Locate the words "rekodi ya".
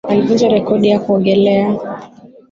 0.49-0.99